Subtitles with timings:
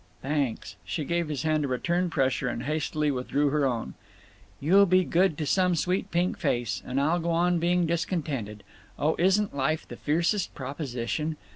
[0.23, 3.93] "Thanks." She gave his hand a return pressure and hastily withdrew her own.
[4.59, 6.81] "You'll be good to some sweet pink face….
[6.83, 8.63] And I'll go on being discontented.
[8.97, 11.35] Oh, isn 't life the fiercest proposition!